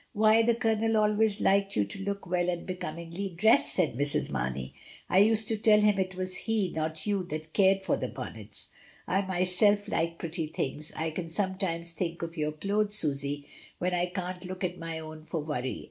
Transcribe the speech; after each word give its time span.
"Why, 0.13 0.41
the 0.41 0.55
Colonel 0.55 0.97
always 0.97 1.41
liked 1.41 1.75
you 1.75 1.85
to 1.85 2.01
look 2.03 2.25
well 2.25 2.49
and 2.49 2.65
becomingly 2.65 3.35
dressed," 3.37 3.75
said 3.75 3.93
Mrs. 3.93 4.31
Mamey. 4.31 4.73
"I 5.07 5.19
used 5.19 5.47
to 5.49 5.57
tell 5.57 5.79
him 5.79 5.99
it 5.99 6.15
was 6.15 6.33
he, 6.35 6.71
not 6.71 7.05
you, 7.05 7.21
that 7.29 7.53
cared 7.53 7.85
for 7.85 7.97
the 7.97 8.07
bonnets. 8.07 8.69
I 9.05 9.21
myself 9.21 9.87
like 9.87 10.17
pretty 10.17 10.47
things, 10.47 10.91
I 10.95 11.11
can 11.11 11.29
sometimes 11.29 11.91
think 11.91 12.23
of 12.23 12.35
your 12.35 12.53
clothes, 12.53 12.95
Susy, 12.95 13.45
when 13.77 13.93
I 13.93 14.07
can't 14.07 14.43
look 14.45 14.63
at 14.63 14.79
my 14.79 14.97
own 14.97 15.23
for 15.25 15.39
worry. 15.39 15.79